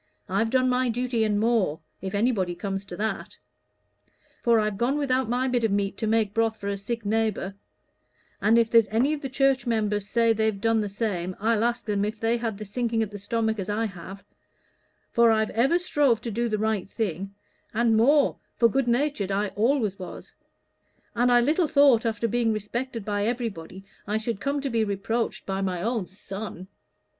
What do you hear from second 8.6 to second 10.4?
there's any of the church members say